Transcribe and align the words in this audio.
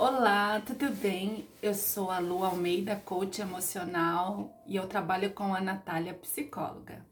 Olá, 0.00 0.60
tudo 0.60 0.94
bem? 0.94 1.44
Eu 1.60 1.74
sou 1.74 2.08
a 2.08 2.20
Lu 2.20 2.44
Almeida, 2.44 2.94
coach 2.94 3.40
emocional, 3.40 4.48
e 4.64 4.76
eu 4.76 4.86
trabalho 4.86 5.32
com 5.32 5.52
a 5.52 5.60
Natália, 5.60 6.14
psicóloga. 6.14 7.04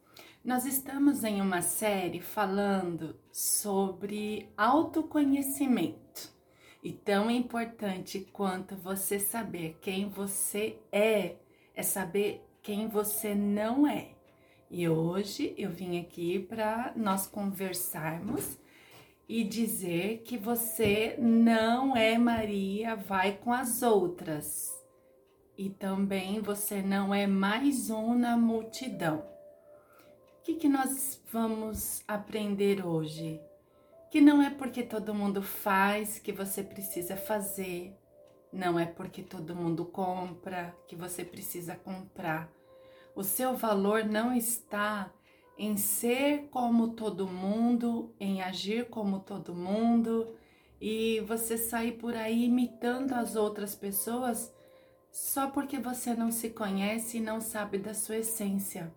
Nós 0.44 0.64
estamos 0.64 1.24
em 1.24 1.40
uma 1.40 1.62
série 1.62 2.20
falando 2.20 3.18
sobre 3.32 4.48
autoconhecimento. 4.56 6.32
E 6.80 6.92
tão 6.92 7.28
importante 7.28 8.20
quanto 8.32 8.76
você 8.76 9.18
saber 9.18 9.76
quem 9.82 10.08
você 10.08 10.78
é, 10.92 11.34
é 11.74 11.82
saber 11.82 12.40
quem 12.62 12.86
você 12.86 13.34
não 13.34 13.84
é. 13.84 14.10
E 14.70 14.88
hoje 14.88 15.56
eu 15.58 15.70
vim 15.70 15.98
aqui 15.98 16.38
para 16.38 16.92
nós 16.94 17.26
conversarmos 17.26 18.56
e 19.28 19.42
dizer 19.42 20.22
que 20.24 20.38
você 20.38 21.16
não 21.18 21.96
é 21.96 22.16
Maria, 22.16 22.94
vai 22.94 23.36
com 23.36 23.52
as 23.52 23.82
outras. 23.82 24.72
E 25.58 25.68
também 25.68 26.40
você 26.40 26.80
não 26.80 27.12
é 27.12 27.26
mais 27.26 27.90
um 27.90 28.14
na 28.14 28.36
multidão. 28.36 29.26
O 30.38 30.42
que, 30.42 30.54
que 30.54 30.68
nós 30.68 31.20
vamos 31.32 32.04
aprender 32.06 32.86
hoje? 32.86 33.40
Que 34.10 34.20
não 34.20 34.40
é 34.40 34.50
porque 34.50 34.82
todo 34.82 35.14
mundo 35.14 35.42
faz 35.42 36.20
que 36.20 36.30
você 36.30 36.62
precisa 36.62 37.16
fazer, 37.16 37.96
não 38.52 38.78
é 38.78 38.86
porque 38.86 39.22
todo 39.22 39.56
mundo 39.56 39.84
compra 39.84 40.72
que 40.86 40.94
você 40.94 41.24
precisa 41.24 41.74
comprar. 41.74 42.48
O 43.14 43.24
seu 43.24 43.56
valor 43.56 44.04
não 44.04 44.32
está 44.32 45.10
em 45.58 45.76
ser 45.76 46.48
como 46.50 46.88
todo 46.88 47.26
mundo, 47.26 48.14
em 48.20 48.42
agir 48.42 48.88
como 48.88 49.20
todo 49.20 49.54
mundo 49.54 50.34
e 50.80 51.20
você 51.20 51.56
sair 51.56 51.92
por 51.92 52.14
aí 52.14 52.44
imitando 52.44 53.12
as 53.12 53.36
outras 53.36 53.74
pessoas 53.74 54.52
só 55.10 55.48
porque 55.48 55.78
você 55.78 56.12
não 56.12 56.30
se 56.30 56.50
conhece 56.50 57.16
e 57.16 57.22
não 57.22 57.40
sabe 57.40 57.78
da 57.78 57.94
sua 57.94 58.18
essência. 58.18 58.92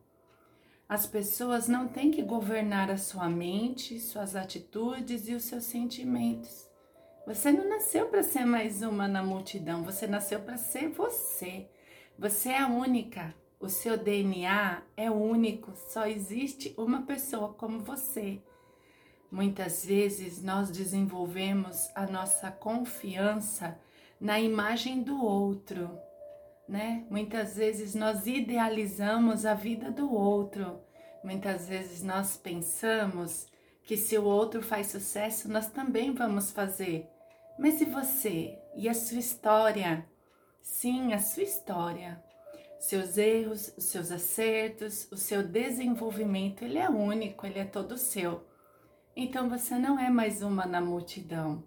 As 0.87 1.05
pessoas 1.05 1.67
não 1.67 1.87
têm 1.87 2.11
que 2.11 2.21
governar 2.21 2.91
a 2.91 2.97
sua 2.97 3.29
mente, 3.29 3.99
suas 3.99 4.35
atitudes 4.35 5.29
e 5.29 5.33
os 5.33 5.43
seus 5.43 5.63
sentimentos. 5.63 6.67
Você 7.25 7.51
não 7.51 7.69
nasceu 7.69 8.07
para 8.07 8.23
ser 8.23 8.43
mais 8.43 8.81
uma 8.81 9.07
na 9.07 9.23
multidão, 9.23 9.83
você 9.83 10.07
nasceu 10.07 10.41
para 10.41 10.57
ser 10.57 10.89
você. 10.89 11.69
Você 12.17 12.49
é 12.49 12.57
a 12.57 12.67
única. 12.67 13.33
O 13.61 13.67
seu 13.67 13.97
DNA 13.97 14.81
é 14.95 15.11
único, 15.11 15.73
só 15.75 16.07
existe 16.07 16.73
uma 16.77 17.01
pessoa 17.01 17.53
como 17.53 17.81
você. 17.81 18.41
Muitas 19.29 19.85
vezes 19.85 20.41
nós 20.41 20.71
desenvolvemos 20.71 21.89
a 21.93 22.07
nossa 22.07 22.49
confiança 22.49 23.77
na 24.17 24.39
imagem 24.39 25.03
do 25.03 25.21
outro, 25.21 25.91
né? 26.69 27.05
Muitas 27.09 27.57
vezes 27.57 27.93
nós 27.93 28.25
idealizamos 28.27 29.45
a 29.45 29.55
vida 29.55 29.91
do 29.91 30.09
outro. 30.09 30.79
Muitas 31.21 31.67
vezes 31.67 32.01
nós 32.01 32.37
pensamos 32.37 33.45
que 33.83 33.97
se 33.97 34.17
o 34.17 34.23
outro 34.23 34.61
faz 34.61 34.87
sucesso, 34.87 35.51
nós 35.51 35.69
também 35.69 36.13
vamos 36.13 36.49
fazer. 36.49 37.09
Mas 37.57 37.81
e 37.81 37.85
você? 37.85 38.57
E 38.73 38.87
a 38.87 38.93
sua 38.93 39.19
história? 39.19 40.07
Sim, 40.61 41.11
a 41.11 41.19
sua 41.19 41.43
história 41.43 42.28
seus 42.89 43.19
erros, 43.19 43.71
os 43.77 43.83
seus 43.83 44.11
acertos, 44.11 45.07
o 45.11 45.15
seu 45.15 45.43
desenvolvimento, 45.43 46.63
ele 46.63 46.79
é 46.79 46.89
único, 46.89 47.45
ele 47.45 47.59
é 47.59 47.63
todo 47.63 47.99
seu. 47.99 48.43
Então 49.15 49.47
você 49.47 49.77
não 49.77 49.99
é 49.99 50.09
mais 50.09 50.41
uma 50.41 50.65
na 50.65 50.81
multidão. 50.81 51.63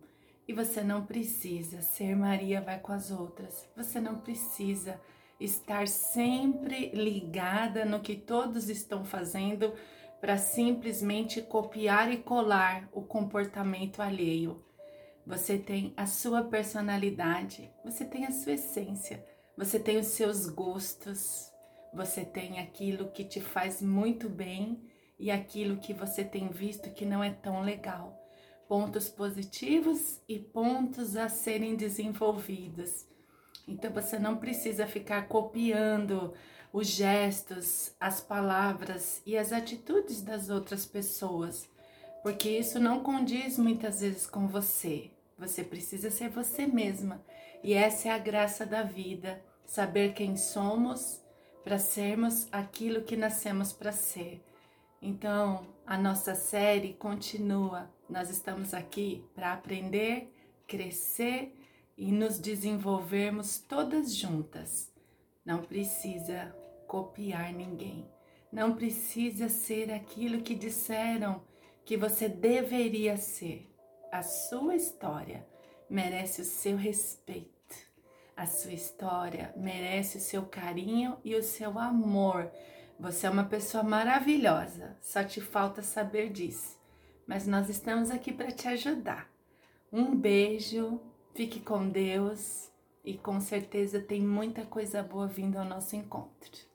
E 0.49 0.53
você 0.53 0.83
não 0.83 1.07
precisa 1.07 1.81
ser 1.81 2.17
Maria 2.17 2.61
vai 2.61 2.81
com 2.81 2.91
as 2.91 3.13
outras. 3.13 3.69
Você 3.77 4.01
não 4.01 4.17
precisa 4.17 5.01
estar 5.39 5.87
sempre 5.87 6.91
ligada 6.93 7.85
no 7.85 8.01
que 8.01 8.17
todos 8.17 8.69
estão 8.69 9.05
fazendo 9.05 9.73
para 10.21 10.37
simplesmente 10.37 11.41
copiar 11.41 12.13
e 12.13 12.17
colar 12.17 12.89
o 12.93 13.01
comportamento 13.01 14.03
alheio. 14.03 14.61
Você 15.25 15.57
tem 15.57 15.95
a 15.97 16.05
sua 16.05 16.43
personalidade, 16.43 17.71
você 17.85 18.05
tem 18.05 18.27
a 18.27 18.33
sua 18.33 18.55
essência. 18.55 19.25
Você 19.63 19.79
tem 19.79 19.97
os 19.97 20.09
seus 20.09 20.49
gostos, 20.49 21.49
você 21.95 22.25
tem 22.25 22.59
aquilo 22.59 23.13
que 23.13 23.23
te 23.23 23.41
faz 23.41 23.81
muito 23.81 24.29
bem 24.29 24.83
e 25.17 25.31
aquilo 25.31 25.77
que 25.77 25.95
você 25.95 26.25
tem 26.25 26.49
visto 26.49 26.91
que 26.91 27.07
não 27.07 27.23
é 27.23 27.31
tão 27.31 27.63
legal. 27.63 28.21
Pontos 28.67 29.09
positivos 29.09 30.21
e 30.29 30.37
pontos 30.37 31.15
a 31.15 31.29
serem 31.29 31.77
desenvolvidos. 31.77 33.07
Então 33.69 33.93
você 33.93 34.19
não 34.19 34.37
precisa 34.37 34.85
ficar 34.89 35.29
copiando 35.29 36.35
os 36.73 36.89
gestos, 36.89 37.95
as 38.01 38.21
palavras 38.21 39.23
e 39.25 39.39
as 39.39 39.53
atitudes 39.53 40.23
das 40.23 40.51
outras 40.51 40.85
pessoas, 40.85 41.71
porque 42.21 42.51
isso 42.51 42.81
não 42.81 43.01
condiz 43.05 43.57
muitas 43.59 44.01
vezes 44.01 44.27
com 44.27 44.49
você. 44.49 45.13
Você 45.39 45.63
precisa 45.63 46.11
ser 46.11 46.31
você 46.31 46.67
mesma. 46.67 47.25
E 47.63 47.75
essa 47.75 48.09
é 48.09 48.11
a 48.11 48.19
graça 48.19 48.67
da 48.67 48.83
vida, 48.83 49.41
saber 49.65 50.15
quem 50.15 50.37
somos 50.37 51.21
para 51.65 51.79
sermos 51.79 52.49
aquilo 52.51 53.03
que 53.03 53.17
nascemos 53.17 53.73
para 53.73 53.93
ser. 53.93 54.45
Então, 55.01 55.67
a 55.87 55.97
nossa 55.97 56.35
série 56.35 56.95
continua. 56.95 57.91
Nós 58.09 58.31
estamos 58.31 58.75
aqui 58.75 59.25
para 59.35 59.53
aprender, 59.53 60.33
crescer 60.67 61.57
e 61.97 62.11
nos 62.11 62.39
desenvolvermos 62.39 63.59
todas 63.59 64.15
juntas. 64.15 64.93
Não 65.45 65.63
precisa 65.63 66.55
copiar 66.87 67.53
ninguém. 67.53 68.09
Não 68.51 68.75
precisa 68.75 69.49
ser 69.49 69.93
aquilo 69.93 70.43
que 70.43 70.55
disseram 70.55 71.43
que 71.85 71.97
você 71.97 72.29
deveria 72.29 73.17
ser 73.17 73.73
a 74.13 74.23
sua 74.23 74.77
história 74.77 75.49
merece 75.89 76.43
o 76.43 76.45
seu 76.45 76.77
respeito. 76.77 77.62
A 78.37 78.47
sua 78.47 78.73
história 78.73 79.53
merece 79.57 80.17
o 80.17 80.21
seu 80.21 80.43
carinho 80.43 81.17
e 81.25 81.35
o 81.35 81.43
seu 81.43 81.79
amor. 81.79 82.51
Você 82.99 83.27
é 83.27 83.31
uma 83.31 83.45
pessoa 83.45 83.83
maravilhosa, 83.83 84.97
só 85.01 85.23
te 85.23 85.41
falta 85.41 85.83
saber 85.83 86.31
disso. 86.31 86.79
Mas 87.27 87.47
nós 87.47 87.69
estamos 87.69 88.11
aqui 88.11 88.33
para 88.33 88.51
te 88.51 88.69
ajudar. 88.69 89.31
Um 89.93 90.17
beijo, 90.17 91.01
fique 91.35 91.61
com 91.61 91.89
Deus 91.89 92.71
e 93.05 93.15
com 93.19 93.41
certeza 93.41 94.01
tem 94.01 94.23
muita 94.23 94.65
coisa 94.65 95.03
boa 95.03 95.27
vindo 95.27 95.59
ao 95.59 95.65
nosso 95.65 95.95
encontro. 95.95 96.72